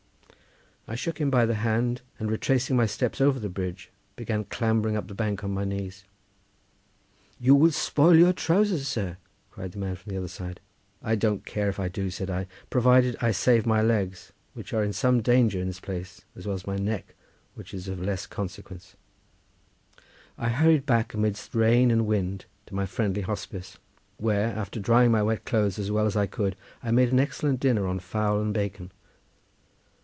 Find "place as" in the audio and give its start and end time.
15.79-16.45